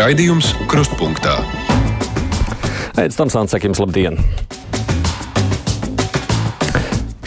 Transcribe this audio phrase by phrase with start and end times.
[0.00, 1.34] Raidījums Krustpunktā.
[2.96, 4.16] Pēc tam Sāncekim, labdien!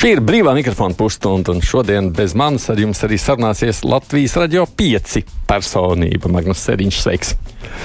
[0.02, 4.66] Šī ir brīvā mikrofona pusstunda, un šodien bez manis ar jums arī sarunāsies Latvijas radio
[4.66, 6.98] pieci personība Magnus Seriņš.
[7.06, 7.36] Sveiks!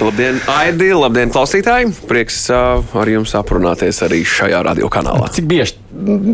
[0.01, 0.89] Labdien, Aidi!
[0.97, 1.93] Labdien, klausītāji!
[2.09, 5.29] Prieks uh, ar jums aprunāties arī šajā radiokanālā.
[5.37, 5.77] Cik bieži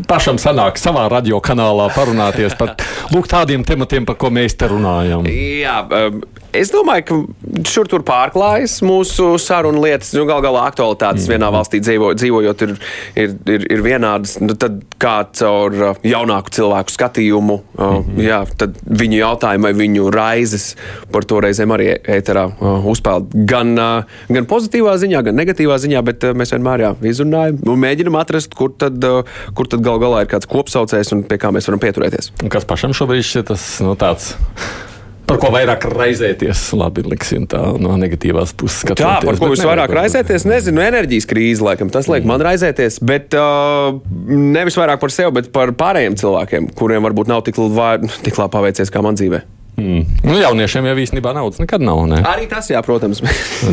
[0.08, 2.76] pašam sanāk savā radiokanālā parunāties par
[3.36, 5.28] tādiem tematiem, par ko mēs te runājam?
[5.28, 6.24] Jā, um,
[6.60, 10.14] es domāju, ka šur tur pārklājas mūsu sarunu lietas.
[10.16, 11.34] Nu, Galu galā aktualitātes mm.
[11.34, 12.74] vienā valstī dzīvo, dzīvojot, ir,
[13.24, 14.38] ir, ir, ir vienādas.
[14.44, 18.24] Nu, tad kā caur uh, jaunāku cilvēku skatījumu, mm -hmm.
[18.26, 20.68] jā, tad viņu jautājumi vai viņu raizes
[21.12, 23.34] par to reizēm arī ēterā uh, uzpeld.
[23.34, 23.76] Gan,
[24.30, 28.74] gan pozitīvā ziņā, gan negatīvā ziņā, bet mēs vienmēr jā, izrunājam un mēģinam atrast, kur
[28.78, 29.04] tad,
[29.54, 32.32] kur tad gal galā ir kāds kopsaucējs un pie kā mēs varam pieturēties.
[32.44, 34.36] Un kas pašam šobrīd ir tas nu, tāds?
[35.26, 36.62] Par ko vairāk raizēties?
[36.78, 38.86] Labi, liksim tā no negatīvās puses.
[38.94, 42.30] Tā, par ko visvairāk raizēties, nezinu, enerģijas krīze, laikam, tas liek mm.
[42.30, 43.98] man raizēties, bet uh,
[44.30, 47.58] nevis vairāk par sevi, bet par pārējiem cilvēkiem, kuriem varbūt nav tik,
[48.26, 49.42] tik labi paveicies kā man dzīvē.
[49.76, 50.06] Mm.
[50.24, 52.00] Nu, jauniešiem jau īstenībā naudas nekad nav.
[52.08, 52.22] Ne?
[52.24, 53.20] Arī tas, jā, protams.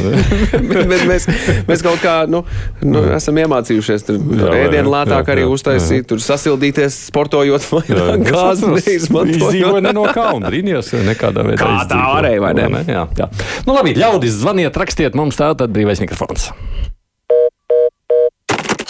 [0.91, 1.29] bet, mēs,
[1.69, 2.43] mēs kaut kā nu,
[2.83, 4.19] nu, esam iemācījušies tur
[4.51, 6.09] ēdienu lētāk jā, arī jā, uztaisīt, jā.
[6.11, 9.47] tur sasildīties, sportojot vairāk gāzi neizmantojot.
[9.53, 11.63] Izdzīvoja ne no kā un brīnījās nekādā veidā.
[11.63, 12.69] Kā tā varēja, vai ne?
[12.75, 12.85] ne?
[12.91, 13.31] Jā, jā.
[13.69, 16.51] Nu labi, ļaudis, zvaniet, rakstiet mums tā, tad brīvais mikrofons.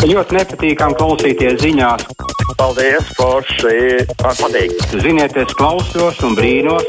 [0.03, 2.32] Ļoti nepatīkami klausīties ziņās.
[2.59, 4.03] Paldies, Forši!
[4.23, 4.75] Man patīk!
[5.03, 6.87] Ziniet, es klausos un brīnos.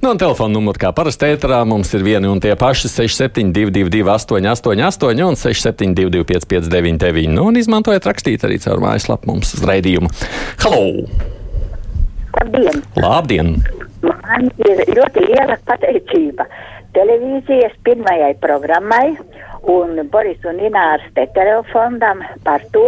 [0.00, 5.26] Nu, un telefona numurs kā parasti ēterā mums ir vieni un tie paši 6722, 888,
[5.26, 10.08] un 672, 559, nu, un izmantojiet rakstīt arī caur mājaslapu mums uz raidījumu.
[10.64, 10.82] Halo!
[12.38, 12.82] Labdien!
[12.96, 13.54] Labdien!
[14.06, 16.48] Man ir ļoti liela pateicība
[16.96, 19.12] televīzijas pirmajai programmai
[19.68, 22.86] un Boris un Ināras Tetereva fondam par to,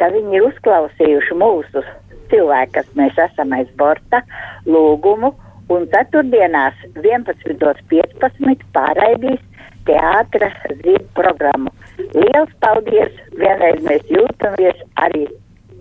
[0.00, 1.82] ka viņi ir uzklausījuši mūsu
[2.30, 4.22] cilvēku, kas mēs esam aiz borta,
[4.66, 5.32] lūgumu,
[5.72, 9.42] un ceturtdienās 11.15 pārraidīs
[9.86, 10.50] teātra
[10.82, 11.72] zīdu programmu.
[12.14, 13.14] Liels paldies!
[13.38, 15.26] Vienreiz mēs jūtamies arī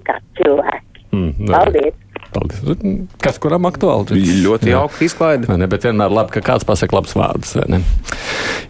[0.08, 1.06] kā cilvēki.
[1.12, 2.05] Mm, paldies!
[2.36, 3.08] Paldies.
[3.24, 4.20] Kas kuram aktuāli?
[4.44, 5.50] Ļoti jauka izklaide.
[5.56, 7.56] Ne, bet vienmēr labi, ka kāds pasaka labs vārds.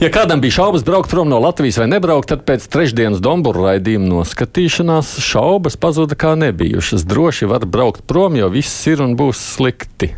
[0.01, 4.11] Ja kādam bija šaubas braukt prom no Latvijas vai nebraukt, tad pēc trešdienas domburu raidījuma
[4.11, 7.07] noskatīšanās šaubas pazuda kā nebijušas.
[7.07, 10.13] Droši var braukt prom, jo viss ir un būs slikti.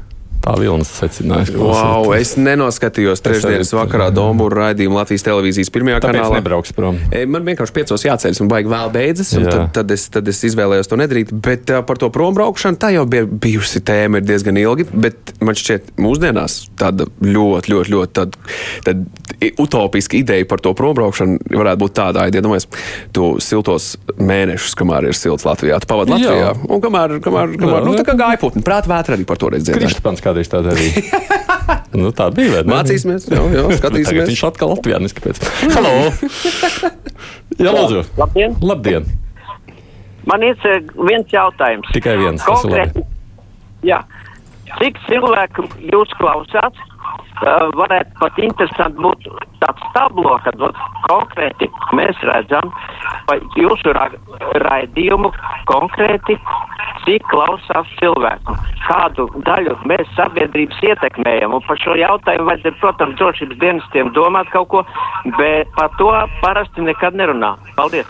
[0.46, 1.52] Tā Vilnis secināja.
[1.59, 6.40] Wow, es nenoskatījos trešdienas vakarā Dombūru raidījumu Latvijas televīzijas pirmajā Tāpēc kanālā.
[6.40, 7.00] nebrauks prom.
[7.34, 9.56] Man vienkārši piecos jāceļas un baigi vēl beidzas, un Jā.
[9.56, 11.34] tad, tad, es, tad es izvēlējos to nedarīt.
[11.34, 15.96] Bet par to prombraukšanu tā jau bija bijusi tēma ir diezgan ilgi, bet man šķiet
[16.00, 18.47] mūsdienās tāda ļoti, ļoti, ļoti tāda,
[18.88, 19.27] tāda
[19.58, 22.66] utopiska ideja par to prombraukšanu varētu būt tāda, iedomājies,
[23.14, 26.56] tu siltos mēnešus, kamēr ir silts Latvijā, tu pavadi Latvijā, Jā.
[26.66, 29.78] un kamēr, kamēr, kamēr nu, tā kā gaiputni, prāt vētra arī par to redzēt.
[29.78, 31.22] Kristapans kādreiz tā darīja.
[32.02, 32.64] nu, tā bija.
[32.64, 32.74] ne?
[32.74, 34.34] Mācīsimies, jau, jau Tagad skatīsimies.
[34.34, 35.44] viņš atkal Latvijā neskapēc.
[35.76, 35.94] Halo!
[37.62, 38.03] Jā, lūdzu!
[38.18, 38.58] Labdien!
[38.62, 39.08] Labdien!
[40.28, 41.88] Man ir eh, viens jautājums.
[41.96, 43.06] Tikai viens, labi.
[43.88, 44.02] Jā.
[44.78, 46.76] Cik cilvēku jūs klausāt?
[47.38, 49.28] Uh, varētu pat interesanti būt
[49.63, 52.72] tāds tablo, kad vat, konkrēti mēs redzam
[53.28, 54.07] vai jūsu ra
[54.63, 55.31] raidījumu
[55.69, 56.38] konkrēti,
[57.07, 58.56] cik klausās cilvēku.
[58.88, 61.56] Kādu daļu mēs sabiedrības ietekmējam.
[61.56, 64.84] Un par šo jautājumu vajadzētu, protams, drošības dienestiem domāt kaut ko,
[65.40, 66.12] bet par to
[66.44, 67.56] parasti nekad nerunā.
[67.79, 68.07] Paldies!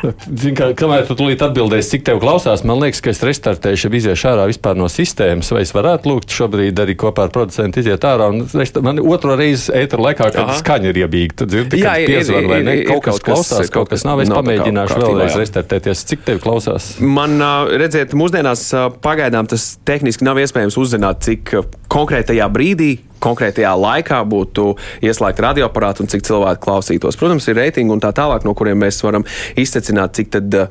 [0.00, 4.30] Zin, kā, kamēr tu tulīt atbildēsi, cik tev klausās, man liekas, ka es restartēšu, iziešu
[4.32, 8.30] ārā vispār no sistēmas, vai es varētu lūgt šobrīd arī kopā ar producentu iziet ārā.
[8.32, 8.46] Un
[8.86, 10.56] man otro reizi ētera laikā, kad Aha.
[10.70, 12.76] Skaņa ir iebīga, tad dzirdi, ka piezvan vai ne.
[12.80, 14.20] ir- Kaut kas kaut kas- klausās, kaut kas nav.
[14.22, 16.04] Es nav kā pamēģināšu kārtībā, vēlreiz restartēties.
[16.06, 17.00] Cik tev klausās?
[17.00, 17.38] Man,
[17.76, 18.70] redziet, mūsdienās
[19.02, 21.50] pagaidām tas tehniski nav iespējams uzzināt, cik
[21.90, 24.62] konkrētajā brīdī, konkrētajā laikā būtu
[25.04, 27.18] ieslēgta radioaparāta un cik cilvēki klausītos.
[27.20, 29.26] Protams, ir reitingi un tā tālāk, no kuriem mēs varam
[29.60, 30.64] izsecināt, cik, tad, ā,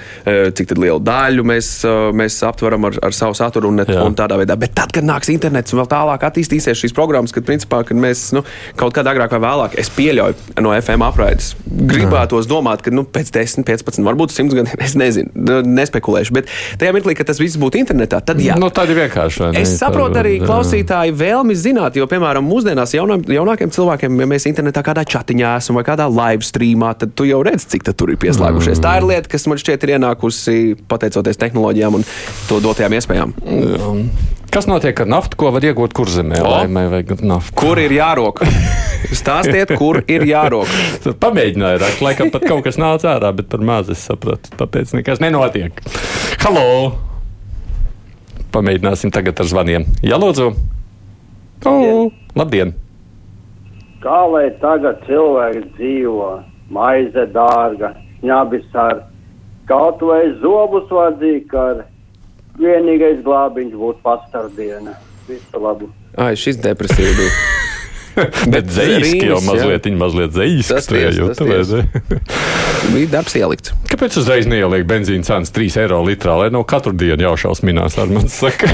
[0.57, 3.99] cik tad lielu daļu mēs, ā, mēs aptveram ar, ar savu saturu un, Jā.
[4.01, 4.57] un tādā veidā.
[4.59, 8.31] Bet tad, kad nāks internets un vēl tālāk attīstīsies šīs programmas, kad principā, kad mēs
[8.33, 8.41] nu,
[8.79, 13.29] kaut kādā agrāk vai vēlāk, es pieļauju no FM apraides, gribētos domāt, ka nu, pēc
[13.35, 16.33] 10, 15, varbūt 100 gadiem, es nezinu, nu, nespekulēšu.
[16.39, 16.49] Bet
[16.81, 18.57] tajā mirklī, kad tas viss būtu internetā, tad jā.
[18.57, 19.45] Nu, tādi vienkārši.
[19.45, 19.63] vai ne?
[19.67, 20.49] Es saprotu Tā- arī jā.
[21.09, 25.75] Klausītāju vēlmi zināt, jo, piemēram, mūsdienās jaunā, jaunākiem cilvēkiem, ja mēs internetā kādā chatiņā esam
[25.75, 28.81] vai kādā live streamā, tad tu jau redzi, cik tur ir pieslēgušies.
[28.81, 32.05] Tā ir lieta, kas man šķiet ir ienākusi pateicoties tehnoloģijām un
[32.47, 33.33] to dotajām iespējām.
[33.45, 33.95] Jā.
[34.49, 36.39] Kas notiek ar naftu, ko var iegūt kurzemē?
[36.41, 37.53] Laimē vai naftu?
[37.53, 38.41] Kur ir jārok?
[39.19, 40.71] Stāstiet, kur ir jārok.
[41.21, 44.49] Pamēģināju rakt, laikam pat kaut kas nāca ārā, bet par maz es sapratu.
[44.57, 45.77] Tāpēc nekas nenotiek.
[46.41, 46.65] Halo!
[48.49, 49.85] Pamēģināsim tagad ar zvaniem.
[50.01, 50.49] Jā, lūdzu!
[51.67, 52.71] O, labdien!
[53.99, 56.29] Kā lai tagad cilvēki dzīvo?
[56.71, 57.91] Maize dārga,
[58.23, 59.01] ņabis ar
[59.67, 61.81] kaut vai zobus vajadzīga, ar
[62.61, 64.95] vienīgais glābiņš būtu pastardiena.
[65.27, 65.89] Visu labu!
[66.17, 67.33] Ai, šis depresīvs bija.
[68.53, 69.49] Bet zējiski jau rīmas, jā.
[69.49, 70.31] mazliet, mazliet
[70.69, 71.83] tas tiesa.
[72.93, 73.73] Bija darbs ielikts.
[73.89, 78.09] Kāpēc uzreiz neieliek benzīna cenas 3 eiro litrā, lai nav katru dienu jāšaus minās ar
[78.11, 78.69] mani saka?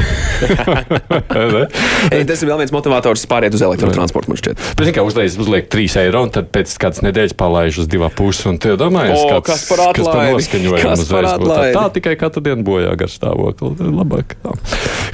[2.14, 4.66] Ei, tas ir vēl viens motivators pāriet uz elektrotransportu, man šķiet.
[4.80, 8.56] Bet, kā uzreiz uzliek 3 eiro, un tad pēc kādas nedēļas palaiž uz divām pusēm.
[8.56, 10.46] Un tu jau domā, O, kas par kas par atlaidi?
[10.76, 11.50] Kas par uzreiz būtu.
[11.50, 11.78] atlaidi?
[11.78, 13.90] Tā tikai katru dienu bojā garstāvokli.
[13.96, 14.38] Labāk.
[14.44, 14.54] Tā.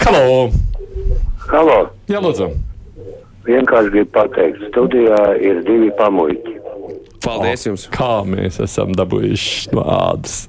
[0.07, 0.51] Halo!
[1.51, 1.79] Halo!
[2.11, 2.51] Jā, lūdzu!
[3.47, 6.57] Vienkārši gribu pateikt, studijā ir divi pamuļķi.
[7.21, 7.85] Paldies jums!
[7.93, 10.45] Kā mēs esam dabūjuši no ādas.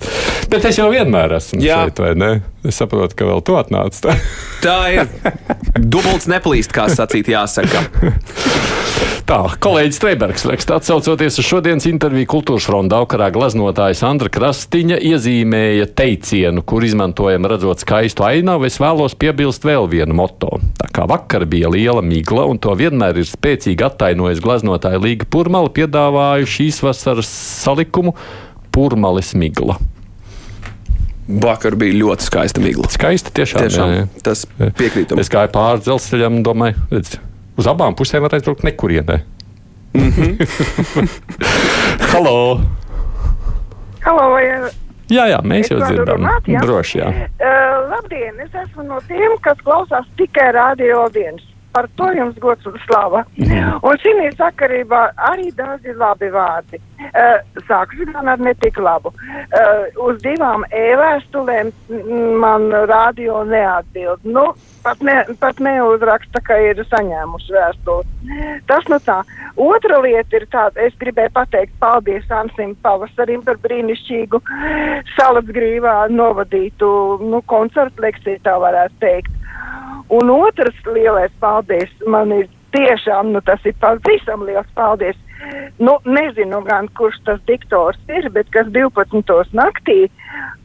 [0.53, 1.83] Bet es jau vienmēr esmu Jā.
[1.85, 2.31] šeit, vai ne?
[2.65, 4.01] Es saprotu, ka vēl tu atnāc.
[4.05, 4.17] Tā.
[4.65, 5.09] Tā ir
[5.77, 7.85] dubults neplīst, kā sacīt, jāsaka.
[9.33, 15.87] Tā, kolēģis Streibergs raksta, atsaucoties uz šodienas interviju kultūras fronta aukarā gleznotāja Sandra Krastiņa iezīmēja
[15.97, 20.59] teicienu, kur izmantojam redzot skaistu ainavu, es vēlos piebilst vēl vienu moto.
[20.77, 25.73] Tā kā vakar bija liela migla, un to vienmēr ir spēcīgi attainojis gleznotāja Līga Purmali,
[25.81, 27.33] piedāvāju šīs vasaras
[27.65, 28.13] salikumu
[28.69, 29.81] Purmalis migla.
[31.33, 32.93] Vakar bija ļoti skaista migla.
[32.93, 33.65] Skaisti tiešām.
[33.65, 34.25] Tiešām, jā, jā.
[34.29, 34.45] tas
[34.77, 35.25] piekrītam.
[35.25, 37.17] Es gāju pāri dzelzceļam un domāju, redz,
[37.59, 39.21] uz abām pusēm var aizbraukt nekurienē.
[42.13, 42.61] Halo!
[44.03, 44.45] Halo, vai,
[45.13, 46.23] Jā, jā, mēs Es jau dzirdam.
[46.23, 46.61] runāt, jā?
[46.65, 47.09] Droši, jā.
[47.13, 51.43] uh, labdien, es esmu no tiem, kas klausās tikai radio viens.
[51.73, 53.25] Par to jums gods un slava.
[53.83, 56.81] Un šī sakarībā arī daudzi labi vārdi.
[57.03, 59.11] Uh, sākšu gan ar netik labu.
[59.11, 61.73] Uh, uz divām e-vēstulēm
[62.39, 64.23] man radio neatbild.
[64.23, 64.53] Nu,
[64.85, 68.39] pat, ne, pat neuzraksta, ka ir saņēmuši vēstuli.
[68.71, 69.23] Tas nu tā.
[69.57, 74.41] Otra lieta ir tāda, es gribēju pateikt paldies Ansim Pavasarim par brīnišķīgu
[75.17, 76.89] salacgrīvā novadītu
[77.27, 79.39] nu, koncertu lekciju, tā varētu teikt.
[80.13, 81.62] Un otrs lielais paldies
[82.07, 85.19] man ir tiešām, nu tas ir pavisam liels paldies.
[85.83, 89.55] Nu, nezinu gan, kurš tas diktors ir, bet kas 12.
[89.59, 90.07] naktī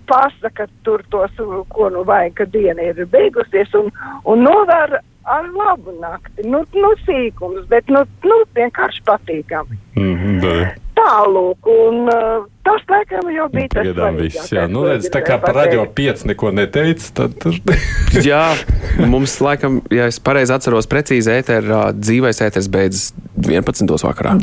[0.07, 1.35] pasaka tur tos,
[1.73, 3.91] ko nu vajag, ka diena ir beigusies un,
[4.25, 6.45] un novēr ar labu nakti.
[6.47, 9.79] Nu, nu sīkums, bet nu, nu vienkārši patīkami.
[9.97, 14.51] Mm -hmm, Tālūk, un uh, tas laikam jau bija tas Pagaidām viss.
[14.51, 16.23] Jā, nu redz, tā kā par radio pateikt.
[16.23, 17.59] 5 neko neteica, tad tur.
[18.29, 18.55] Jā,
[19.05, 23.93] mums laikam, ja es pareizi atceros, precīzi ēterā dzīvais ēters beidzas 11.
[24.03, 24.39] vakarā.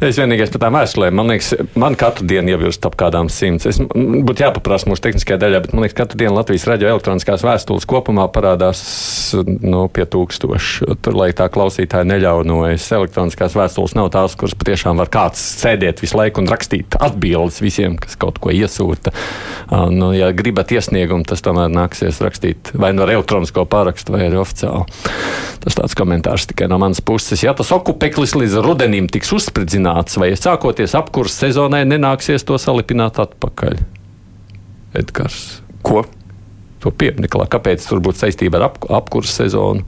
[0.00, 3.66] Es vienīgais par tām vēstulēm, man liekas, man katru dienu ievirst ap kādām simts.
[3.68, 7.84] Es būtu jāpaprasa mūsu tehniskajā daļā, bet man liekas, katru dienu Latvijas radio elektroniskās vēstules
[7.84, 8.80] kopumā parādās
[9.44, 10.96] nu, pie tūkstoša.
[11.04, 16.16] Tur, lai tā klausītāja neļaunojas, elektroniskās vēstules nav tās, kuras patiešām var kāds sēdēt visu
[16.16, 19.12] laiku un rakstīt atbildes visiem, kas kaut ko iesūta.
[19.92, 24.88] Nu, ja gribat iesniegumu, tas tomēr nāksies rakstīt vai no elektronisko pārakstu, vai arī oficiāli.
[25.60, 27.44] Tas tāds komentārs tikai no manas puses.
[27.44, 29.89] Ja tas okupeklis līdz rudenim tiks uzspridzināts,
[30.20, 33.78] vai sākoties apkurss sezonai, nenāksies to salipināt atpakaļ.
[35.00, 35.60] Edgars.
[35.86, 36.04] Ko?
[36.80, 39.84] To pieminiektu, kāpēc tur būtu saistība ar ap, apkurss sezonu?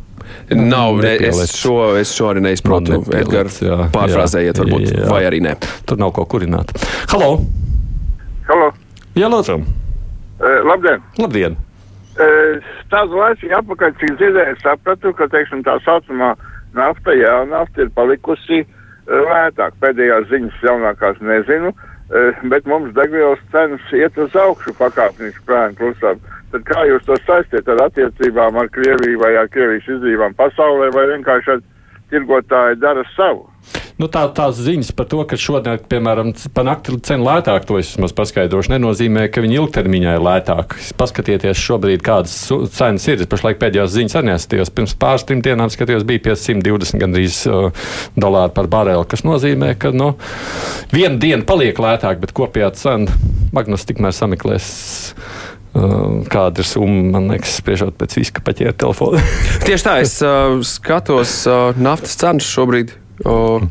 [0.53, 3.03] Nav, ne, es šo, es šo arī neizprotu.
[3.17, 3.59] Edgars,
[3.93, 5.09] pārfrāzējiet, varbūt, jā.
[5.11, 5.57] vai arī ne.
[5.89, 6.73] Tur nav ko kurināt.
[7.13, 7.35] Halo!
[8.49, 8.71] Halo,
[9.17, 9.59] Jā, lūdzu!
[9.63, 11.03] uh, labdien!
[11.21, 11.59] Labdien!
[12.13, 12.61] Uh,
[12.93, 16.35] Tāds laiks atpakaļ, cik dzirdēju, sapratu, ka teiksim, tā saucamā
[16.77, 19.79] nafta, jā, nafta ir palikusi uh, lētāk.
[19.83, 26.23] Pēdējās ziņas jaunākās nezinu, uh, bet mums degvielas cenas iet uz augšu pakāpeniski plēni klusām.
[26.53, 31.07] Tad kā jūs to saistāt ar attiecībām ar Krieviju vai ar Krievijas izdevībām pasaulē, vai
[31.15, 31.63] vienkārši ar
[32.13, 33.52] tirgotāji dara savu?
[34.01, 37.91] Nu, tā, tās ziņas par to, ka šodien, piemēram, pa nakti cena lētāk, to es
[37.93, 40.77] vismaz paskaidrošu, nenozīmē, ka viņi ilgtermiņā ir lētāk.
[40.99, 42.35] Paskatieties šobrīd, kādas
[42.75, 43.21] cenas ir.
[43.23, 44.73] Es pašlaik pēdējās ziņas arī neskatījos.
[44.77, 49.93] Pirms pāris trim dienām skatījos, bija 520 gandrīz uh, dolāri par bareli, kas nozīmē, ka
[49.95, 50.15] nu,
[50.95, 53.21] viena diena paliek lētāk, bet kopējā cena
[53.53, 54.71] Magnus tikmēr sameklēs.
[55.73, 59.23] Uh, kāda ir summa, man liekas, spriežot pēc viska paķēra telefona.
[59.67, 62.93] Tieši tā, es uh, skatos uh, naftas cenas šobrīd.
[63.25, 63.65] Uh,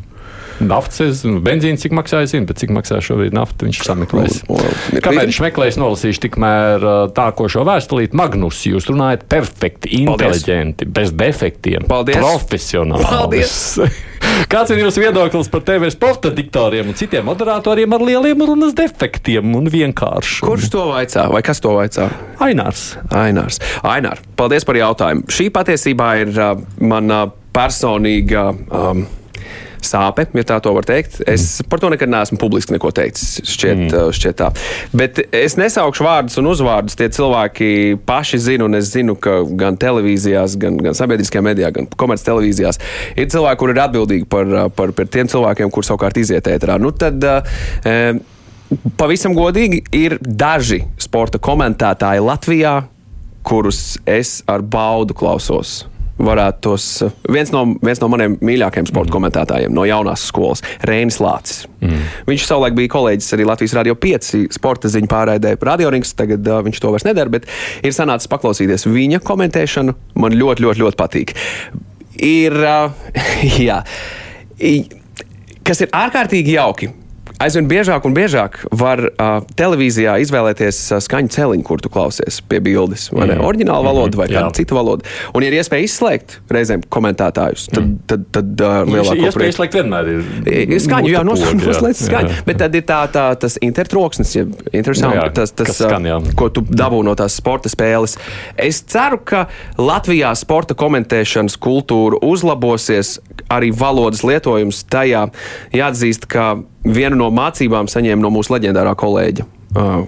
[0.68, 4.38] Naftas, benzīns, cik maksā, es zinu, bet cik maksā šobrīd nafta, viņš sameklēs.
[5.02, 8.16] Kamēr viņš meklēs, nolasīšu tikmēr uh, tākošo vēstulīti.
[8.18, 12.20] Magnus, jūs runājat perfekti, inteliģenti, bez defektiem, Paldies.
[12.20, 13.06] profesionāli.
[13.08, 13.58] Paldies.
[14.52, 19.54] Kāds ir jūsu viedoklis par TV sporta diktoriem un citiem moderatoriem ar lieliem runas defektiem
[19.58, 20.40] un vienkārši?
[20.46, 21.26] Kurš to vaicā?
[21.32, 22.08] Vai kas to vaicā?
[22.42, 22.92] Ainārs.
[23.12, 23.60] Ainārs.
[23.86, 25.26] Ainār, paldies par jautājumu.
[25.32, 28.48] Šī patiesībā ir uh, mana personīga.
[28.72, 29.04] Um,
[29.82, 31.20] Sāpe, ja tā var teikt.
[31.28, 33.40] Es par to nekad neesmu publiski neko teicis.
[33.48, 34.12] Šķiet, mm.
[34.16, 34.50] šķiet tā.
[34.96, 36.96] Bet es nesaukšu vārdus un uzvārdus.
[36.98, 37.70] Tie cilvēki
[38.06, 42.80] paši zina, un es zinu, ka gan televīzijās, gan, gan sabiedriskajā medijā, gan komerctelevīzijās
[43.16, 46.78] ir cilvēki, kur ir atbildīgi par, par, par tiem cilvēkiem, kur savukārt iziet ēterā.
[46.82, 47.26] Nu, tad,
[48.96, 52.78] Pavisam godīgi ir daži sporta komentētāji Latvijā,
[53.44, 55.82] kurus es ar baudu klausos.
[56.22, 56.86] Varētu tos.
[57.32, 59.14] Viens no, viens no maniem mīļākajiem sporta mm.
[59.16, 61.64] komentētājiem no jaunās skolas- Reinis Lācis.
[61.80, 62.04] Mm.
[62.28, 66.14] Viņš savulaik bija kolēģis arī Latvijas Rādio 5 sporta ziņu pārraidē radiorings.
[66.18, 67.48] Tagad uh, viņš to vairs nedara, bet
[67.82, 69.96] ir sanācis paklausīties viņa komentēšanu.
[70.20, 71.36] Man ļoti, ļoti, ļoti patīk.
[72.22, 72.58] Ir.
[72.60, 72.92] Uh,
[73.68, 73.82] jā,
[75.66, 76.92] kas ir ārkārtīgi jauki
[77.42, 82.60] aizvien biežāk un biežāk var uh, televīzijā izvēlēties uh, skaņu celiņu, kur tu klausies pie
[82.64, 83.08] bildes.
[83.12, 83.34] Vai ne?
[83.36, 83.44] Mhm.
[83.48, 85.06] Oriģināla valoda vai kāda cita valoda.
[85.34, 87.96] Un, ja ir iespēja izslēgt reizēm komentētājus, tad, Mm.
[88.06, 89.56] tad, tad uh, lielāko Iespējas prieku.
[89.58, 90.78] slēgt vienmēr ir.
[90.84, 92.30] Skaņu, jā, noslēdz skaņu.
[92.30, 92.44] jā.
[92.46, 96.20] Bet tad ir tā, tā, tas intertroksnis, ja interesanti, Jā, jā, tas, tas, skan, jā.
[96.38, 98.14] ko tu dabū no tās sporta spēles.
[98.56, 99.46] Es ceru, ka
[99.78, 103.16] Latvijā sporta komentēšanas kultūra uzlabosies,
[103.50, 105.26] arī valodas lietojums tajā.
[105.74, 106.52] Jāatzīst, ka
[106.84, 109.48] vienu no mācībām saņēma no mūsu leģendārā kolēģa.
[109.72, 110.04] Uh,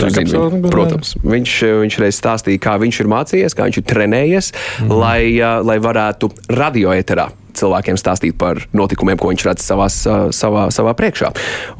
[0.00, 1.54] zini, viņu, protams, viņš,
[1.84, 4.52] viņš reiz stāstīja, kā viņš ir mācījies, kā viņš ir trenējies,
[4.84, 4.98] mm.
[5.04, 9.98] lai, uh, lai varētu radioeterā cilvēkiem stāstīt par notikumiem, ko viņš redz savās,
[10.36, 11.30] savā, savā priekšā.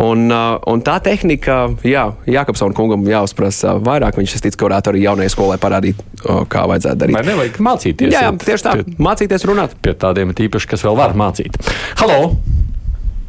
[0.05, 4.19] Un, un tā tehnika, jā, Jākapsona kungam jāuzprasa vairāk.
[4.21, 7.19] Viņš, es ticu, ka varētu arī jaunajai skolai parādīt, kā vajadzētu darīt.
[7.19, 8.15] Vai nevajag mācīties?
[8.15, 8.77] Jā, jā, tieši tā.
[8.81, 9.75] Pie, Mācīties runāt.
[9.83, 11.59] pie tādiem ir īpaši, kas vēl var mācīt.
[12.01, 12.37] Halo!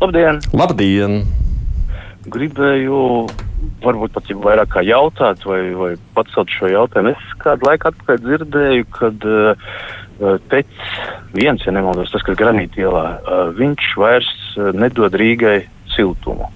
[0.01, 0.43] Labdien!
[0.53, 1.23] Labdien!
[2.31, 2.99] Gribēju
[3.83, 7.13] varbūt pat jau vairāk kā jautāt vai, vai pacelt šo jautājumu.
[7.13, 9.77] Es kādu laiku atpakaļ dzirdēju, kad uh,
[10.49, 10.85] pēc
[11.37, 15.59] viens, ja nemaldos, tas, kas granīta ielā, uh, viņš vairs uh, nedod Rīgai
[15.95, 16.49] siltumu.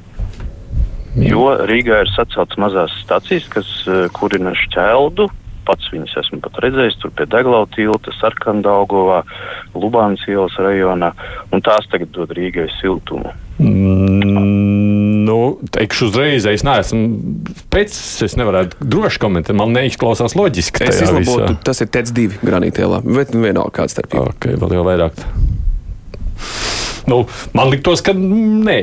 [1.20, 5.28] Jo Rīgā ir saceltas mazās stacijas, kas uh, kurina šķeldu.
[5.70, 9.20] Pats viņas esmu pat redzējis tur pie Deglau tilta, Sarkandaugovā,
[9.78, 11.12] Lubānas ielas rajonā,
[11.54, 13.36] un tās tagad dod Rīgai siltumu.
[13.60, 14.79] Mm,
[15.30, 15.38] nu,
[15.76, 17.04] teikšu uzreiz, es neesmu
[17.74, 17.96] pēc,
[18.26, 19.58] es nevarētu droši komentēt.
[19.60, 20.88] Man neizklausās loģiski.
[20.90, 21.62] Es izlabotu, visā.
[21.70, 24.36] tas ir TEC divi granītēlā, bet vienalga kāds starp jums.
[24.36, 25.24] Ok, vēl jau vairāk.
[27.10, 27.24] Nu,
[27.58, 28.82] man liktos, ka nē.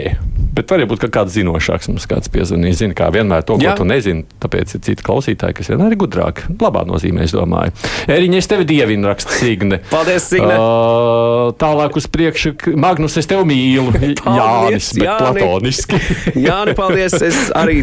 [0.56, 2.78] Bet var būt ka kāds zinošāks mums kāds piezvanīs.
[2.80, 3.74] Zina, kā vienmēr to, ko Jā.
[3.76, 4.24] Tu nezini.
[4.40, 6.46] Tāpēc ir citi klausītāji, kas vienmēr ir gudrāki.
[6.62, 7.74] Labā nozīmē, es domāju.
[8.08, 9.82] Eriņa, es tevi dievinu, raksta Signe.
[9.92, 10.56] Paldies, Signe!
[10.56, 13.92] Uh, tālāk uz priekšu, Magnus, es tevi mīlu.
[14.38, 15.44] Jānis, bet Jāni.
[15.44, 16.00] platoniski.
[16.46, 17.18] Jā, nu paldies.
[17.20, 17.82] Es arī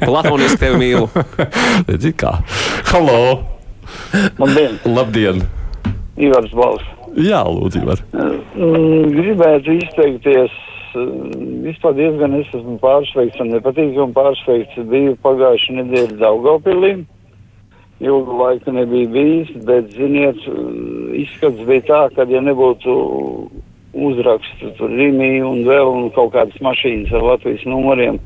[0.00, 1.12] platoniski tevi mīlu.
[1.90, 2.38] Redzi, kā.
[2.88, 3.20] Halo!
[4.40, 4.80] Labdien!
[4.88, 5.44] Labdien!
[6.16, 6.88] Ivars Balss.
[7.20, 8.00] Jā, lūdzu, var.
[8.16, 10.60] Mm, Gribētu izteikties.
[10.92, 14.78] Vispār diezgan es esmu pārsteigts un nepatīkami pārsteigts.
[14.92, 16.94] Biju pagājušajā nedēļā Daugavpilī.
[18.02, 20.40] Ilgu laiku nebija bijis, bet, ziniet,
[21.14, 22.96] izskats bija tā, ka, ja nebūtu
[23.92, 28.18] uzrakstu tur Rīmī un vēl un kaut kādas mašīnas ar Latvijas numuriem,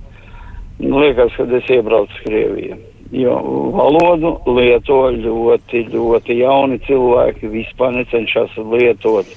[0.81, 2.79] nu, liekas, ka es iebraucu Krieviju.
[3.15, 3.37] Jo
[3.75, 9.29] valodu lieto ļoti, ļoti jauni cilvēki, vispār necenšas lietot.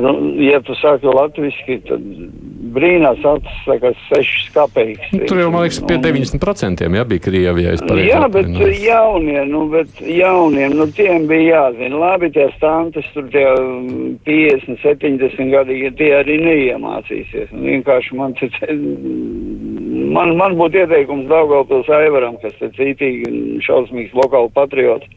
[0.00, 2.02] Nu, Ja tu saki latviski, tad
[2.74, 5.12] brīnās acis, kā sešas kapeikas.
[5.28, 7.74] Tur jau, man liekas, pie 90% jā, bija Krievijā.
[8.08, 8.80] Jā, bet atminos.
[8.82, 12.00] jaunie, nu, bet jauniem, nu, tiem bija jāzina.
[12.02, 17.52] Labi, tie stantes, tur tie mm, 50, 70 gadīgi, tie arī neiemācīsies.
[17.54, 18.34] Nu, vienkārši man,
[20.16, 25.10] man, man būtu ieteikums Daugavpils Aivaram, kas ir cītīgi un šausmīgs lokāli patriots.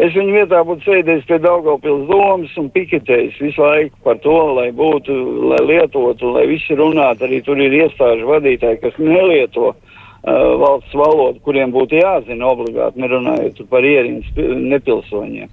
[0.00, 4.70] Es viņu vietā būtu sēdējis pie Daugavpils domas un piketējis visu laiku par to, lai
[4.72, 5.16] būtu,
[5.52, 7.26] lai lietotu, lai visi runātu.
[7.28, 9.76] Arī tur ir iestāžu vadītāji, kas nelieto uh,
[10.62, 15.52] valsts valodu, kuriem būtu jāzina obligāti, nerunājot par ierīnas pi- nepilsoņiem.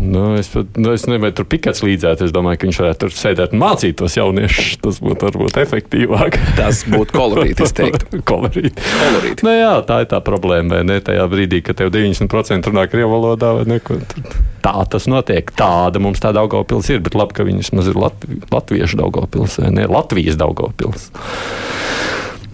[0.00, 2.24] Nu, es, nu, es nevaru tur pikats līdzēt.
[2.26, 4.72] Es domāju, ka viņš varētu tur sēdēt un mācītos jauniešus.
[4.84, 6.38] Tas būtu varbūt efektīvāk.
[6.58, 8.20] Tas būtu kolorīti, es teiktu.
[8.30, 8.74] kolorīti.
[8.74, 9.46] Kolorīti.
[9.46, 10.80] Nu, jā, tā ir tā problēma.
[10.80, 10.98] vai Ne?
[11.04, 13.80] Tajā brīdī, kad tev 90% runā krievu valodā, vai ne?
[13.84, 14.34] ko tad
[14.64, 15.50] Tā tas notiek.
[15.58, 17.02] Tāda mums tā Daugopils ir.
[17.04, 19.84] Bet labi, ka viņas maz ir Latvi, latviešu Daugopils vai ne?
[19.90, 21.10] Latvijas Daugopils.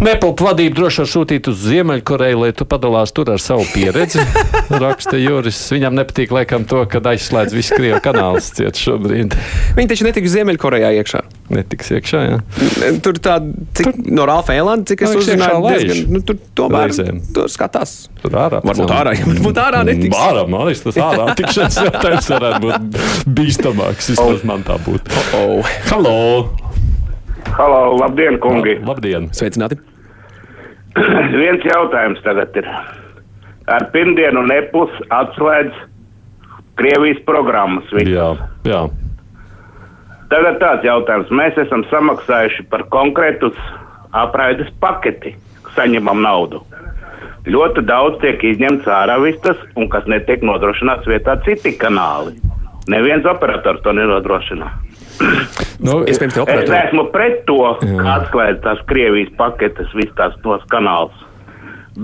[0.00, 4.23] Nepilnu vadību droši var sūtīt uz Ziemeļkoreju, lai tu padalās tur ar savu pieredzi.
[4.83, 5.59] Raksta Juris.
[5.75, 9.37] Viņam nepatīk, laikam, to, ka aizslēdz visu krievu kanālu ciet šobrīd.
[9.76, 11.21] Viņi taču netiks Ziemeļkorejā iekšā.
[11.52, 12.38] Netiks iekšā, jā.
[13.04, 13.37] Tur tā,
[13.76, 17.21] cik, no Ralfa Elanda, cik es Nu, uzzināju, diezgan, nu, tur tomēr Reizēm.
[17.37, 17.95] tur skatās.
[18.23, 18.62] Tur ārā.
[18.64, 20.14] Varbūt ārā, ja varbūt ārā netiks.
[20.14, 24.12] Mm, Ārā, man liekas, tas ārā tikšanas jautājums varētu būt bīstamāks.
[24.14, 25.23] Vismaz man tā būtu.
[25.37, 25.76] Oh.
[25.92, 26.16] Halo!
[27.50, 28.78] Halo, labdien, kungi!
[28.87, 29.28] Labdien!
[29.37, 29.80] Sveicināti!
[31.42, 32.66] Viens jautājums tagad ir.
[33.70, 35.87] Ar pirmdienu nepus atslēdz
[36.80, 37.85] Krievijas programmas.
[37.92, 38.09] Visas.
[38.14, 38.28] Jā,
[38.64, 38.80] jā.
[40.30, 41.30] Tagad tāds jautājums.
[41.35, 43.56] Mēs esam samaksājuši par konkrētus
[44.16, 45.35] apraides paketi,
[45.76, 46.62] saņemam naudu.
[47.50, 52.37] Ļoti daudz tiek izņemts ārā vistas, un kas netiek nodrošināts vietā citi kanāli.
[52.90, 54.70] Neviens operators to nenodrošina.
[55.81, 56.21] Nu, Es
[56.71, 61.17] neesmu pret to, ka atklājas tās Krievijas paketes, visas tās tos kanālus.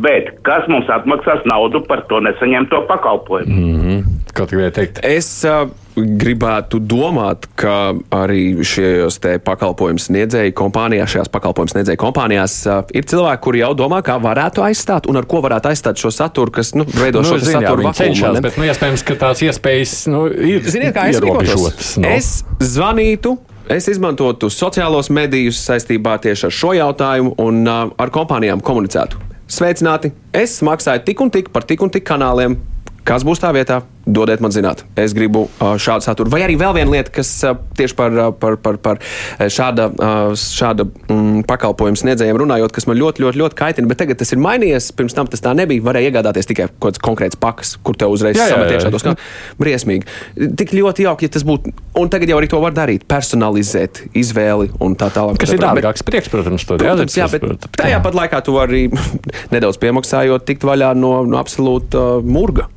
[0.03, 3.55] Bet kas mums atmaksās naudu par to nesaņemto pakalpojumu?
[3.57, 4.16] Mm -hmm.
[4.37, 5.01] Kaut kā teikt.
[5.07, 5.65] Es uh,
[5.97, 9.17] gribētu domāt, ka arī šajos
[9.47, 14.65] pakalpojumu sniedzēju kompānijās, šajās pakalpojumu sniedzēju kompānijās uh, ir cilvēki, kuri jau domā, kā varētu
[14.67, 17.73] aizstāt un ar ko varētu aizstāt šo saturu, kas nu, veido šo Nu, zini, jā,
[17.73, 18.45] saturu cenšas, ne?
[18.45, 21.57] bet nu, iespējams, ka tās iespējas nu, ir Ziniet, kā es ierobežotas.
[21.57, 21.93] rīkotos?
[22.05, 22.13] nu.
[22.13, 23.39] Es zvanītu.
[23.73, 29.19] Es izmantotu sociālos medijus saistībā tieši ar šo jautājumu un uh, ar kompānijām komunicētu.
[29.51, 30.13] Sveicināti!
[30.35, 32.55] Es maksāju tik un tik par tik un tik kanāliem.
[33.07, 33.85] Kas būs tā vietā?
[34.07, 34.85] Dodiet man zināt.
[34.99, 36.31] Es gribu uh, šādu saturu.
[36.31, 39.89] Vai arī vēl viena lieta, kas uh, tieši par, uh, par, par, par uh, šāda,
[40.39, 44.43] šāda mm, pakalpojuma sniedzējiem runājot, kas man ļoti, ļoti, ļoti kaitina, bet tagad tas ir
[44.43, 44.93] mainījies.
[44.99, 45.83] Pirms tam tas tā nebija.
[45.87, 48.79] Varēja iegādāties tikai kaut kāds konkrēts pakas, kur tev uzreiz Jā, jā, samet jā.
[48.79, 49.17] iekšā tos kā
[49.63, 50.07] briesmīgi.
[50.63, 51.75] Tik ļoti jauki, ja tas būtu.
[51.99, 55.39] Un tagad jau arī to var darīt, personalizēt izvēli un tā tālāk.
[55.43, 58.87] Kas ir dārgāks prieks, protams, to Protams, jā, bet tajā pat laikā tu vari
[59.55, 62.71] nedaudz piemaksājot, tikt vaļā no, no absolūta murga.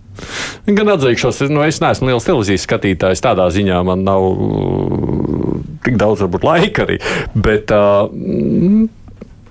[0.69, 3.23] Gan atzīšos, nu, es neesmu liels televīzijas skatītājs.
[3.25, 6.99] Tādā ziņā man nav uh, tik daudz varbūt, laika arī.
[7.35, 8.87] Bet, uh,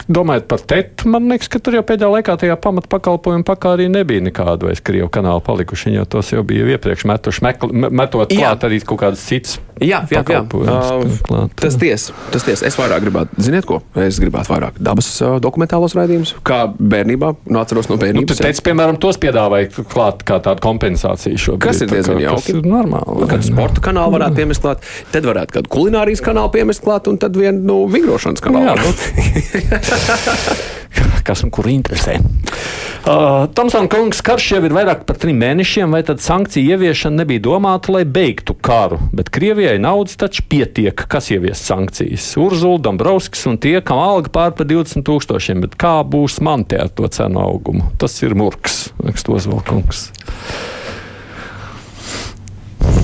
[0.09, 4.23] Domājot par TET, man liekas, ka tur jau pēdējā laikā tajā pamatpakalpojuma pakā arī nebija
[4.25, 5.91] nekāda vairs krievu kanāla palikuši.
[5.91, 9.59] Viņi jau tos jau bija iepriekš metuši, mekl, me- metot klāt arī kaut kādas citas.
[9.85, 10.41] Jā, jā, jā.
[10.55, 12.15] Uh, tas tiesa.
[12.33, 12.67] Tas tiesa.
[12.69, 13.81] Es vairāk gribētu, ziniet, ko?
[13.99, 17.33] Es gribētu vairāk dabas uh, dokumentālos raidījumus, kā bērnībā.
[17.49, 18.31] Nu, atceros no Nu, bērnības.
[18.37, 21.65] tu teici, piemēram, tos piedāvāja klāt kā tādu kompensāciju šobrīd.
[21.67, 22.57] Kas ir diezgan tas jauki.
[22.59, 23.29] ir normāli.
[23.31, 23.51] Kādu ne?
[23.53, 27.59] sporta kanālu varētu piemest klāt, tad varētu kādu kulinārijas kanālu piemest klāt, un tad vienu
[27.63, 28.93] nu, vingrošanas kanālu.
[31.27, 32.19] Kas un kur interesē?
[33.09, 37.45] Uh, Tomsona kungs, karš jau ir vairāk par trim mēnešiem, vai tad sankciju ieviešana nebija
[37.47, 38.99] domāta, lai beigtu karu?
[39.17, 42.27] Bet Krievijai naudas taču pietiek, kas ievies sankcijas.
[42.43, 46.81] Urzula, Dombrovskis un tie, kam alga pār par 20 tūkstošiem, bet kā būs man te
[46.83, 47.89] ar to cenu augumu?
[48.03, 50.11] Tas ir murgs, raksta Ozvalkungs.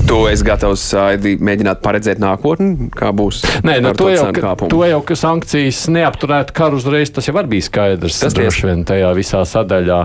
[0.04, 3.40] Tu esi gatavs Aidi, mēģināt paredzēt nākotni, kā būs.
[3.64, 7.48] Nē, nu, to, jau, ka, to jau, ka sankcijas neapturētu karu uzreiz, tas jau var
[7.48, 8.18] bija skaidrs.
[8.20, 10.00] Tas Tas droši vien tajā visā sadaļā.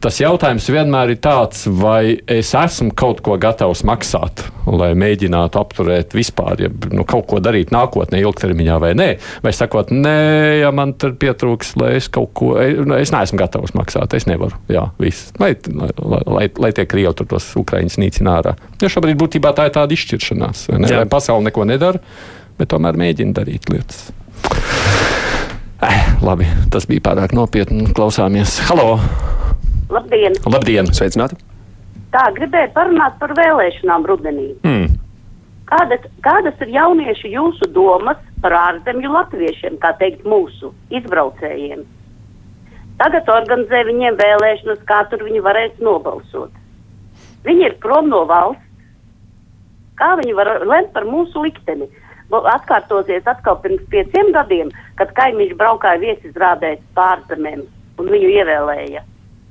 [0.00, 6.14] Tas jautājums vienmēr ir tāds, vai es esmu kaut ko gatavs maksāt, lai mēģinātu apturēt
[6.14, 9.08] vispār, ja nu, kaut ko darīt nākotnē, ilgtermiņā vai nē.
[9.42, 10.14] Vai sakot, nē,
[10.62, 14.62] ja man tur pietrūks, lai es kaut ko, nu, es neesmu gatavs maksāt, es nevaru.
[14.70, 15.34] Jā, viss.
[15.42, 15.90] Lai, lai,
[16.38, 18.56] lai, lai tie krievi tur tos ukraiņus nīcina ārā.
[18.80, 20.68] Jo šobrīd būtībā tā ir tāda izšķiršanās.
[20.70, 20.94] vai Ne?
[21.00, 22.00] Lai pasaule neko nedara,
[22.58, 24.08] bet tomēr mēģina darīt lietas.
[25.80, 27.86] Eh, labi, tas bija pārāk nopietni.
[27.96, 28.58] Klausāmies.
[28.68, 28.98] Halo!
[29.90, 30.36] Labdien!
[30.44, 30.90] Labdien!
[30.92, 31.38] Sveicināti!
[32.10, 34.50] Tā, gribēju parunāt par vēlēšanām rudenī.
[34.66, 34.98] Mm.
[35.70, 41.84] Kādas, kādas ir jaunieši jūsu domas par ārzemju latviešiem, kā teikt, mūsu izbraucējiem?
[43.00, 46.50] Tagad organizē viņiem vēlēšanas, kā tur viņi varēs nobalsot.
[47.46, 48.66] Viņi ir prom no valsts.
[50.00, 51.90] Kā viņi var lemt par mūsu likteni?
[52.30, 57.64] Atkārtosies atkal pirms pieciem gadiem, kad kaimiņš braukāja viesizrādēs pārzemēm
[58.00, 59.02] un viņu ievēlēja.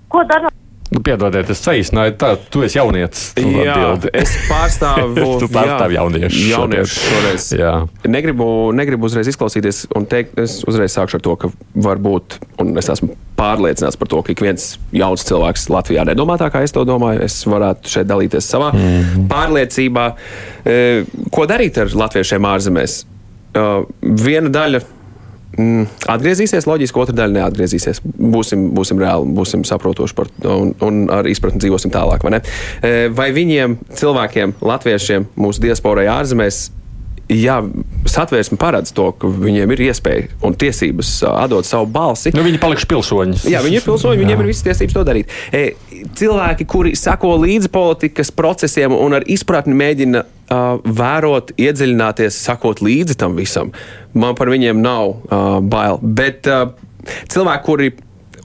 [0.10, 0.49] Ko dara?
[1.10, 3.24] Piedodiet, es saīsināju, tā, tu esi jaunietis.
[3.38, 4.12] tu Jā, atbildi.
[4.22, 6.44] es pārstāvu tu pārstāvi jauniešus.
[6.52, 7.48] Jauniešu šoreiz.
[7.58, 7.72] Jā.
[8.06, 8.46] Negribu,
[8.78, 11.50] negribu uzreiz izklausīties un teikt, es uzreiz sākšu ar to, ka
[11.88, 16.52] varbūt, un es esmu pārliecināts par to, ka ik viens jauns cilvēks Latvijā nedomā tā,
[16.54, 17.24] kā es to domāju.
[17.26, 19.28] Es varētu šeit dalīties savā mm -hmm.
[19.32, 20.06] pārliecībā.
[20.66, 20.78] E,
[21.32, 23.04] Ko darīt ar latviešiem ārzemēs?
[23.50, 24.84] Uh, viena daļa
[25.60, 28.02] mm, atgriezīsies, loģiski, otra daļa neatgriezīsies.
[28.06, 32.26] Būsim, būsim reāli, būsim saprotoši par to un, un ar izpratni dzīvosim tālāk.
[32.26, 32.42] Vai?
[32.82, 36.70] E, vai viņiem, cilvēkiem, latviešiem, mūsu diasporai ārzemēs,
[37.30, 37.60] Jā,
[38.12, 42.34] satvērsme paredz to, ka viņiem ir iespēja un tiesības atdot savu balsi.
[42.36, 43.40] Nu, viņi palikuši pilsoņi.
[43.52, 45.36] Jā, viņi ir pilsoņi, viņiem ir visas tiesības to darīt.
[45.56, 45.64] E,
[46.20, 53.18] cilvēki, kuri sako līdzi politikas procesiem un ar izpratni mēģina uh, vērot, iedziļināties, sakot līdzi
[53.20, 53.74] tam visam,
[54.14, 56.02] man par viņiem nav uh, bail.
[56.02, 56.70] Bet uh,
[57.32, 57.92] cilvēki, kuri,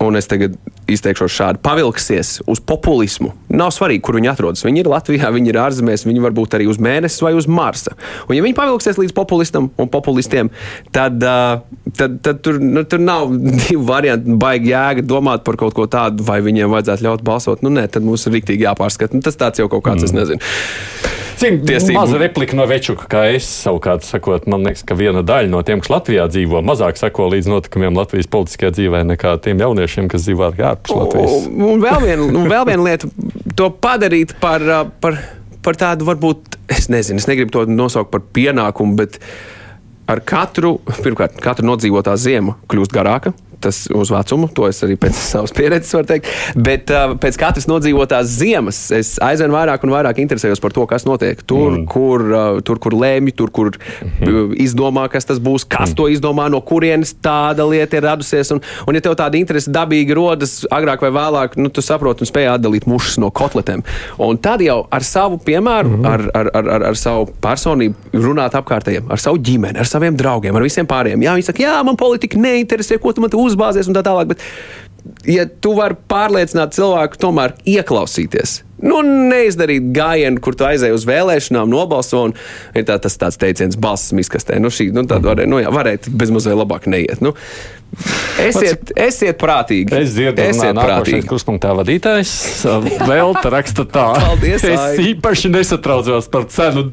[0.04, 0.58] un es tagad
[0.90, 4.64] izteikšos šādi, pavilksies uz populismu, nav svarīgi, kur viņi atrodas.
[4.66, 7.94] Viņi ir Latvijā, viņi ir ārzemēs, viņi var būt arī uz mēnesi vai uz Marsa.
[8.28, 10.52] Un, ja viņi pavilksies līdz populistam un populistiem,
[10.94, 13.32] tad, tad, tad tur, nu, tur nav
[13.64, 17.64] divu variantu, baigi jēga domāt par kaut ko tādu, vai viņiem vajadzētu ļaut balsot.
[17.64, 19.16] Nu, nē, tad mums ir rīktīgi jāpārskata.
[19.16, 20.10] Nu, tas tāds jau kaut kāds, mm.
[20.10, 21.22] es nezinu.
[21.34, 21.98] Cik Tiesību.
[21.98, 25.82] maza replika no Večuka, kā es savukārt sakot, man liekas, ka viena daļa no tiem,
[25.82, 30.52] kas Latvijā dzīvo, mazāk sako līdz notikumiem Latvijas politiskajā dzīvē nekā tiem jauniešiem, kas dzīvo
[30.74, 31.48] ārpus Latvijas.
[31.48, 33.10] Un, un vēl viena un vēl viena lieta,
[33.56, 34.64] to padarīt par,
[35.02, 35.18] par,
[35.64, 39.20] par tādu, varbūt, es nezinu, es negribu to nosaukt par pienākumu, bet
[40.10, 43.32] ar katru, pirmkārt, katru nodzīvotā ziema kļūst garāka.
[43.60, 46.30] Tas uz vecumu, to es arī pēc savas pieredzes varu teikt.
[46.56, 51.06] Bet uh, pēc katras nodzīvotās ziemas es aizvien vairāk un vairāk interesējos par to, kas
[51.08, 51.42] notiek.
[51.46, 51.86] Tur, mm.
[51.90, 54.54] kur, uh, tur kur lēmj, tur, kur mm -hmm.
[54.64, 55.96] izdomā, kas tas būs, kas mm.
[55.98, 58.50] to izdomā, no kurienes tāda lieta ir radusies.
[58.54, 62.30] Un, un ja tev tāda interese dabīgi rodas, agrāk vai vēlāk, nu, tu saproti un
[62.30, 63.82] spēj atdalīt mušas no kotletēm.
[64.18, 66.08] Un tad jau ar savu piemēru, mm -hmm.
[66.12, 70.56] ar, ar, ar, ar, ar savu personību runāt apkārtējiem, ar savu ģimeni, ar saviem draugiem,
[70.56, 71.22] ar visiem pārējiem.
[71.22, 74.34] Jā, viņi saka, jā, man politika neinteresē, ko tu man te uzbāzies un tā tālāk.
[74.34, 74.44] Bet,
[75.28, 78.62] ja tu vari pārliecināt cilvēku, tomēr ieklausīties.
[78.82, 82.24] Nu, neizdarīt gājienu, kur tu aizēji uz vēlēšanām, nobalso.
[82.28, 82.34] un
[82.74, 84.58] Ir tā, tas tāds teiciens, balss miskastē.
[84.62, 87.22] Nu, šī, nu, tāda varēja, nu, jā, varēja bezmazliet labāk neiet.
[87.24, 87.34] Nu,
[88.42, 89.94] esiet, esiet prātīgi.
[89.94, 91.22] Es dzirdu, ka prātīgi.
[91.30, 92.34] kruspunktā vadītājs
[93.10, 94.06] vēl te raksta tā.
[94.18, 95.10] Paldies, es Ai.
[95.12, 96.88] īpaši nesatraucos par cenu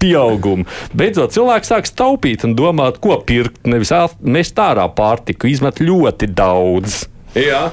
[0.00, 0.68] pieaugumu.
[0.94, 3.64] Beidzot, cilvēks sāks taupīt un domāt, ko pirkt.
[3.66, 3.92] Nevis
[4.22, 7.04] mest ārā pārtiku, izmet ļoti daudz.
[7.34, 7.66] Jā.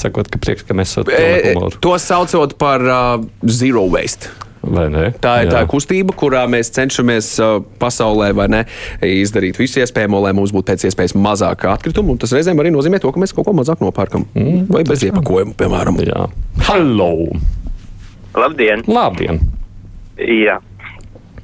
[0.00, 1.76] Sakot, ka prieks, ka mēs esam E, humoru.
[1.84, 4.30] to saucot par uh, zero waste.
[4.60, 5.06] Vai ne?
[5.24, 5.52] Tā ir Jā.
[5.54, 8.58] tā kustība, kurā mēs cenšamies uh, pasaulē vai ne,
[9.00, 12.12] izdarīt visu iespējamo, lai mums būtu pēc iespējas mazāk atkritumu.
[12.12, 14.26] un Tas reizēm arī nozīmē to, ka mēs kaut ko mazāk nopērkam.
[14.36, 15.96] Mm, vai bez iepakojuma, piemēram.
[16.04, 16.26] Jā.
[16.68, 17.12] Hello!
[18.36, 18.84] Labdien!
[18.86, 19.40] Labdien!
[20.20, 20.58] Jā.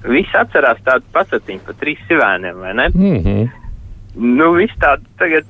[0.06, 2.88] Visi atcerās tādu pasakiņu par trīs sivēniem, vai ne?
[2.94, 3.48] Mm -hmm.
[4.36, 5.44] Nu, viss tādu tagad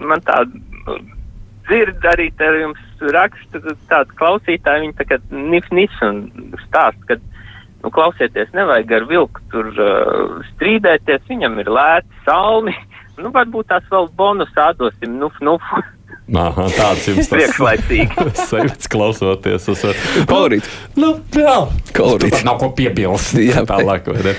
[0.00, 0.96] man tādu nu,
[1.68, 6.26] dzird arī te jums raksta tādu klausītāju, viņi tagad nif nis un
[6.66, 7.18] stāst, ka,
[7.82, 12.76] nu, klausieties, nevajag ar vilku tur uh, strīdēties, viņam ir lēti salmi,
[13.22, 15.74] nu, varbūt tās vēl bonusā dosim, nuf, nuf.
[16.24, 18.28] Aha, tāds jums tas Priekšlaicīgi.
[18.50, 19.84] sajūts klausoties uz
[20.30, 20.70] kolorītu.
[21.00, 21.58] Nu, jā,
[21.96, 22.38] kolorītu.
[22.38, 23.36] Tur nav ko piebilst.
[23.44, 24.08] Jā, tālāk.
[24.08, 24.36] vai ne?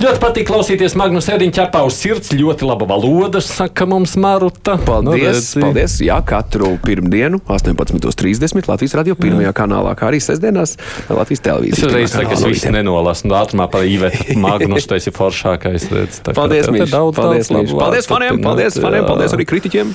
[0.00, 2.30] Ļoti patīk klausīties Magnus Ediņš ķepā uz sirds.
[2.32, 4.78] Ļoti laba valoda, saka mums Maruta.
[4.80, 5.98] Paldies, nu, paldies.
[6.00, 10.78] Jā, katru pirmdienu, 18.30 Latvijas radio pirmajā kanālā, kā arī sestdienās
[11.12, 11.84] Latvijas Es televīzijas.
[11.90, 13.28] uzreiz pirmajā saku, es visu no nenolasu.
[13.28, 15.88] Nu, ātrumā par Ivetu Magnus, tas ir foršākais.
[15.92, 16.94] Redz, tā Paldies, Mīļš.
[16.96, 17.76] daudz, Paldies, daudz.
[17.76, 19.08] Paldies vārdu faniem, paldies faniem, jā.
[19.12, 19.92] paldies arī kritiķiem.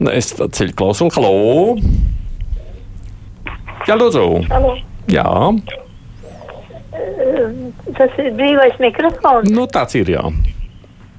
[0.00, 1.12] Nu, Es ceļu klausulu.
[1.12, 1.76] Halo!
[3.84, 4.24] Jā, lūdzu!
[4.48, 4.78] Halo.
[5.12, 5.28] Jā,
[7.96, 9.50] Tas ir brīvais mikrofons.
[9.50, 10.22] nu tāds ir, jā.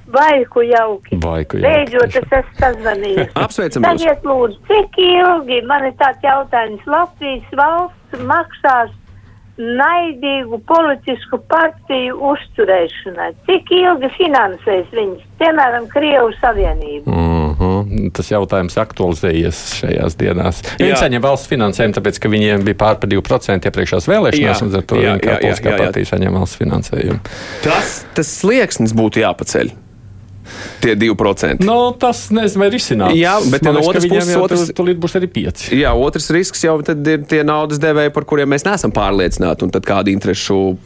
[0.08, 1.18] Vai ku jauki?
[1.20, 1.68] Vai, ka jā.
[1.68, 3.34] Beidzot, es esmu sazvanījis.
[3.44, 4.04] Apsveicam jūs.
[4.04, 8.94] Tagad lūdzu, cik ilgi man ir tāds jautājums Latvijas valsts maksās
[9.58, 13.32] naidīgu politisku partiju uzturēšanai?
[13.48, 17.10] Cik ilgi finansēs viņas, piemēram, Krievu Savienību?
[17.10, 18.12] Mm -hmm.
[18.14, 20.62] Tas jautājums aktualizējies šajās dienās.
[20.78, 24.66] Viņi saņem valsts finansējumu, tāpēc, ka viņiem bija pār par 2% iepriekšējās vēlēšanās, Jā.
[24.66, 25.76] un ar to Jā, jā, jā, jā, jā.
[25.78, 27.20] partija saņem valsts finansējumu.
[27.64, 29.87] Tas, tas slieksnis būtu jāpaceļ.
[30.80, 31.64] Tie 2%.
[31.66, 33.14] Nu, tas nezinu, vai risinās.
[33.18, 35.68] Jā, bet no otras puses, otrs- tu- Tūlīt būs arī 5.
[35.74, 39.62] Jā, otrs risks jau ir tie naudas devēji, par kuriem mēs neesam pārliecināti.
[39.66, 40.76] Un tad kāda interešu,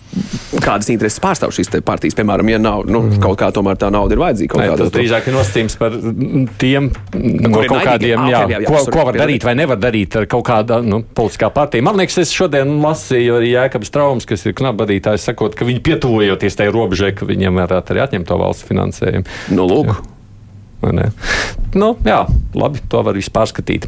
[0.63, 4.23] kādas intereses pārstāv šīs partijas, piemēram, ja nav, nu, kaut kā tomēr tā nauda ir
[4.23, 4.61] vajadzīga.
[4.63, 8.33] Nē, tas drīzāk ir nosacījums par mm, tiem no kuriem kaut kādiem, naidīgi?
[8.33, 10.27] jā, Ah, ok, jā, jā, ko, sorry, ko var jā, darīt vai nevar darīt ar
[10.31, 11.83] kaut kādu nu, politiskā partiju.
[11.87, 16.57] Man liekas, es šodien lasīju arī Jēkabs Traums, kas ir knabadītājs, sakot, ka viņi pietuvojoties
[16.59, 19.27] tai robežai, ka viņiem varētu arī atņemt to valsts finansējumu.
[19.53, 19.95] Nu, lūk.
[21.79, 22.25] Nu, jā,
[22.59, 23.87] labi, to var visu pārskatīt.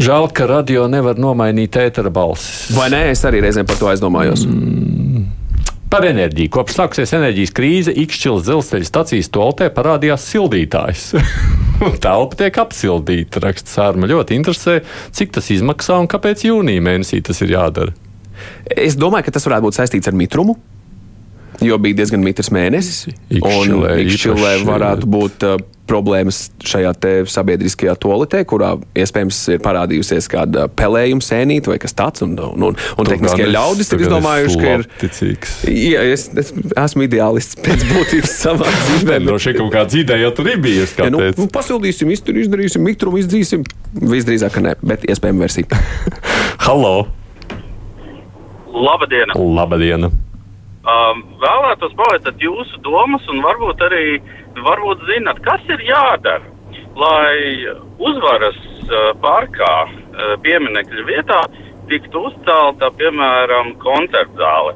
[0.00, 2.70] Žēl, ka radio nevar nomainīt ētera balsis.
[2.72, 4.46] Vai nē, es arī reizēm par to aizdomājos.
[4.48, 5.26] Mm.
[5.90, 6.52] Par enerģiju.
[6.54, 11.06] Kopš sākusies enerģijas krīze, Ikšķils dzelzceļa stācijas toltē parādījās sildītājs.
[12.04, 14.08] Telpa tiek apsildīta, raksta Sārma.
[14.08, 14.78] Ļoti interesē,
[15.16, 17.96] cik tas izmaksā un kāpēc jūnija mēnesī tas ir jādara.
[18.70, 20.56] Es domāju, ka tas varētu būt saistīts ar mitrumu.
[21.60, 23.10] Jo bija diezgan mitrs mēnesis.
[23.36, 25.58] Ikšķilē varētu būt uh,
[25.90, 26.92] problēmas šajā
[27.30, 32.24] sabiedriskajā toaletē, kurā iespējams ir parādījusies kāda pelējuma sēnīte vai kas tāds.
[32.24, 34.86] Un, un, un, un tehniskie ļaudis ir izdomājuši, ka ir.
[34.86, 35.56] labticīgs.
[35.74, 39.20] Jā, es, es esmu ideālists pēc būtības savā dzīvē.
[39.26, 40.96] No šī kaut kāda ideja tur ir bijusi.
[41.02, 41.42] Ja, nu, kāpēc?
[41.42, 43.66] nu, pasildīsim, iztur, izdarīsim, mitrumu izdzīsim.
[44.00, 45.84] Visdrīzāk, ka nē, bet iespējama versija.
[46.66, 46.96] Halo!
[48.70, 49.34] Labdien!
[49.34, 50.12] Labdien!
[50.80, 54.04] Um, vēlētos pavaicāt jūsu domas, un varbūt arī
[54.64, 56.40] varbūt zināt, kas ir jādara,
[56.96, 57.68] lai
[58.00, 61.42] uzvaras uh, parkā uh, pieminiekļa vietā
[61.90, 64.74] tiktu uzcelta, piemēram, koncerta zāle.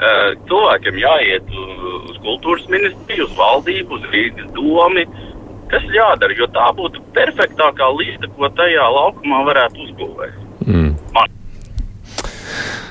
[0.00, 5.06] Uh, cilvēkiem jāiet uz kultūras ministriju, uz valdību, uz Rīgas domu.
[5.70, 10.46] Kas jādara, jo tā būtu perfektākā līnija, ko tajā laukumā varētu uzbūvēt.
[10.66, 10.96] Mm.
[11.14, 11.36] Man.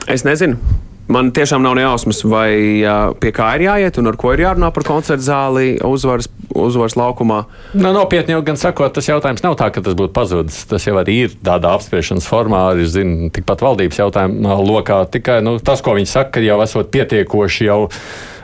[0.08, 0.79] Es nezinu.
[1.10, 2.52] Man tiešām nav nejausmas, vai
[2.86, 6.94] uh, pie kā ir jāiet un ar ko ir jārunā par koncertu zāli uzvaras, uzvaras
[7.00, 7.40] laukumā.
[7.74, 10.62] Nu, nopietni jau gan sakot, tas jautājums nav tā, ka tas būtu pazudis.
[10.70, 15.02] Tas jau arī ir tādā apspriešanas formā, arī zinu, tikpat valdības jautājumā lokā.
[15.10, 17.80] Tikai nu, tas, ko viņi saka, ka jau esot pietiekoši jau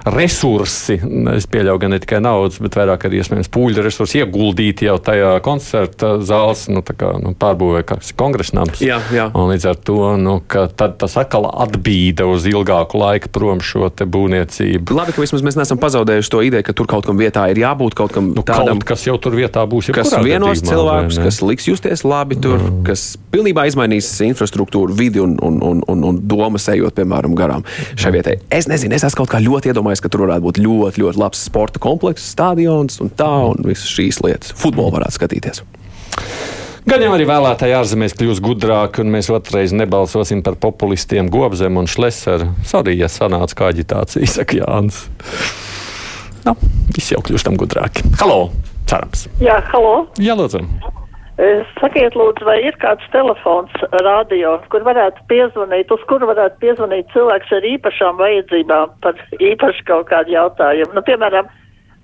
[0.05, 0.99] resursi,
[1.35, 5.31] es pieļauju gan ne tikai naudas, bet vairāk arī iespējams pūļu resursi ieguldīti jau tajā
[5.45, 8.83] koncerta zāles nu, tā kā, nu, pārbūvē, kas ir kongresnams.
[8.85, 9.27] Jā, jā.
[9.33, 14.95] Un līdz ar to nu, tas atkal atbīda uz ilgāku laiku prom šo būvniecību.
[14.95, 17.97] Labi, ka vismaz mēs neesam pazaudējuši to ideju, ka tur kaut kam vietā ir jābūt
[17.97, 18.79] kaut kam Nu, tādam.
[18.81, 19.91] kaut kas jau tur vietā būs.
[19.95, 22.81] Kas vienos cilvēkus, kas liks justies labi tur, mm.
[22.87, 27.65] kas pilnībā izmainīs infrastruktūru, vidi un, un, un, un, un domas ejot, piemēram, garām
[27.99, 28.37] šai vietai.
[28.53, 31.45] Es nezinu, es esmu kaut kā ļoti iedomājies, ka tur varētu būt ļoti, ļoti labs
[31.47, 34.55] sporta komplekss, stadions un tā, un visas šīs lietas.
[34.59, 35.63] Futbolu varētu skatīties.
[36.85, 41.89] Gan jau arī vēlētāji ārzemēs kļūs gudrāki, un mēs otrreiz nebalsosim par populistiem Gobzem un
[41.89, 42.51] Šleseru.
[42.67, 45.01] Sorry, ja sanāca kā aģitācija, saka Jānis.
[46.45, 46.53] Nu,
[46.93, 48.05] visi jau kļūstam gudrāki.
[48.21, 48.51] Halo!
[48.85, 49.25] Cerams!
[49.41, 50.05] Jā, halo.
[50.21, 50.61] Jā, lūdzu!
[51.35, 57.11] Eh, Sakiet, lūdzu, vai ir kāds telefons radio, kur varētu piezvanīt, uz kuru varētu piezvanīt
[57.11, 60.95] cilvēks ar īpašām vajadzībām par īpašu kaut kādu jautājumu?
[60.95, 61.49] Nu, piemēram,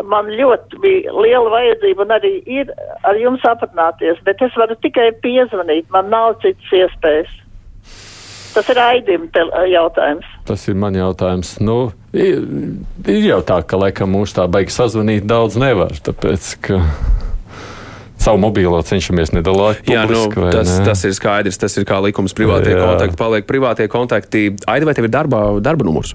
[0.03, 2.73] man ļoti bija liela vajadzība un arī ir
[3.07, 7.31] ar jums aprunāties, bet es varu tikai piezvanīt, man nav citas iespējas.
[8.51, 9.29] Tas ir aidim
[9.71, 10.27] jautājums.
[10.43, 11.53] Tas ir man jautājums.
[11.63, 12.43] Nu, ir,
[13.07, 16.81] ir jau tā, ka laikam mūs tā baigi sazvanīt daudz nevar, tāpēc ka
[18.21, 19.83] savu mobīlo cenšamies nedalīt.
[19.89, 20.85] Jā, nu, publiski, vai tas, ne?
[20.87, 21.59] tas ir skaidrs.
[21.61, 22.35] Tas ir kā likums.
[22.37, 22.81] Privātie Jā.
[22.85, 24.47] kontakti paliek privātie kontakti.
[24.69, 26.13] Aida, vai tev ir darbā, darba numurs?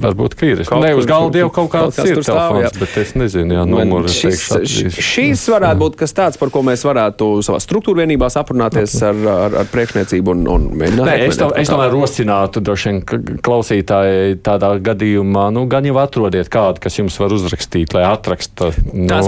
[0.00, 0.60] Varbūt, ka ir.
[0.68, 2.70] Kaut ne uz galda jau kaut kāds kaut ir stāv, telefons, jā.
[2.80, 5.00] bet es nezinu, jā, Man numuru šis, teikšu š- atzīst.
[5.08, 9.56] šīs varētu būt kas tāds, par ko mēs varētu savā struktūra vienībās aprunāties ar, ar,
[9.64, 11.10] ar priekšniecību un, un mēģināt.
[11.10, 13.02] Nē, es, to, es tomēr rosinātu droši vien
[13.42, 19.08] klausītāji tādā gadījumā, nu, gan jau atrodiet kādu, kas jums var uzrakstīt, lai atraksta nu,
[19.10, 19.26] Tas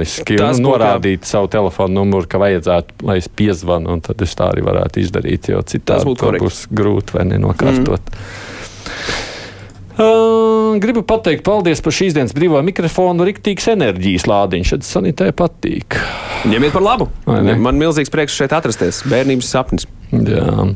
[0.00, 4.50] elektroniski, tas norādīt savu telefonu numuru, ka vajadzētu, lai es piezvanu, un tad es tā
[4.52, 6.46] arī varētu izdarīt, jo citādi to korekti.
[6.46, 8.14] būs grūti vai nenokārtot.
[10.00, 13.26] Uh, gribu pateikt paldies par šīs dienas brīvā mikrofonu.
[13.28, 14.70] Riktīgs enerģijas lādiņš.
[14.70, 15.98] Šeit sanitē patīk.
[16.48, 17.10] Ņemiet par labu.
[17.26, 19.02] Man milzīgs prieks šeit atrasties.
[19.10, 19.84] Bērnības sapnis.
[20.10, 20.66] Jā.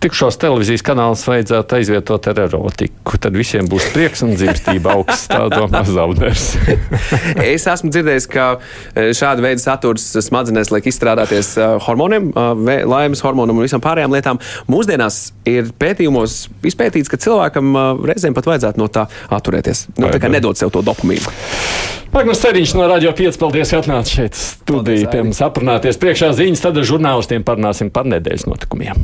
[0.00, 3.18] Tikšos televīzijas kanālus vajadzētu aizvietot ar erotiku.
[3.20, 5.28] Tad visiem būs prieks un dzimstība augsts.
[5.30, 6.46] Tā domā zaudēs.
[7.50, 13.22] Es esmu dzirdējis, ka e, šāda veida saturs smadzenēs liek izstrādāties e, hormoniem, e, laimes
[13.24, 14.40] hormonam un visām pārējām lietām.
[14.70, 17.76] Mūsdienās ir pētījumos izpētīts, ka cilvēkam
[18.10, 19.90] reizēm pat vajadzētu no tā atturēties.
[19.98, 21.34] Nu, tā kā nedod sev to dopamīnu.
[22.10, 23.36] Magnus Ceriņš no Radio 5.
[23.38, 25.06] Paldies, ka atnācāt šeit studijā.
[25.12, 28.79] Pie mums aprunāties priekšā ziņas, tad ar žurnālistiem parunāsim par nedēļas notikumiem.
[28.80, 28.94] ongelmia.